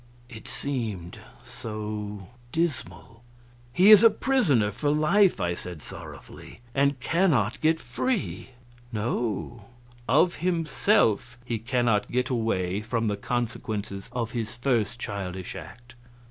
[0.29, 3.23] It seemed so dismal!
[3.71, 8.49] "He is a prisoner for life," I said sorrowfully, "and cannot get free."
[8.91, 9.65] "No,
[10.09, 15.93] of himself he cannot get away from the consequences of his first childish act.